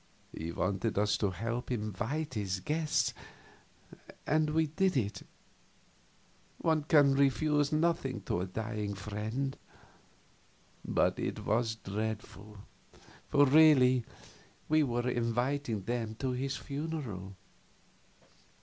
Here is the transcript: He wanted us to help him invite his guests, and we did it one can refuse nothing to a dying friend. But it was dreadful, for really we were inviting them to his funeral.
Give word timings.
He 0.35 0.51
wanted 0.51 0.97
us 0.97 1.15
to 1.19 1.29
help 1.29 1.69
him 1.71 1.83
invite 1.83 2.33
his 2.33 2.59
guests, 2.59 3.13
and 4.25 4.49
we 4.49 4.65
did 4.65 4.97
it 4.97 5.21
one 6.57 6.85
can 6.85 7.13
refuse 7.13 7.71
nothing 7.71 8.21
to 8.21 8.41
a 8.41 8.47
dying 8.47 8.95
friend. 8.95 9.55
But 10.83 11.19
it 11.19 11.45
was 11.45 11.75
dreadful, 11.75 12.57
for 13.29 13.45
really 13.45 14.03
we 14.67 14.81
were 14.81 15.07
inviting 15.07 15.83
them 15.83 16.15
to 16.15 16.31
his 16.31 16.57
funeral. 16.57 17.35